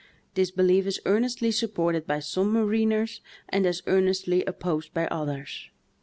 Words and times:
This 0.33 0.49
belief 0.49 0.87
is 0.87 0.99
earnestly 1.05 1.51
supported 1.51 2.07
by 2.07 2.21
some 2.21 2.51
mariners 2.53 3.21
and 3.49 3.67
as 3.67 3.83
earnestly 3.85 4.43
opposed 4.45 4.95
by 4.95 5.05
others. 5.09 5.69